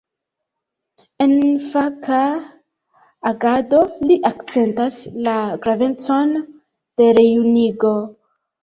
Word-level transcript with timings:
En 1.25 1.33
faka 1.73 2.21
agado 3.33 3.83
li 4.07 4.19
akcentas 4.33 5.01
la 5.29 5.37
gravecon 5.69 6.37
de 6.43 7.13
rejunigo. 7.23 7.99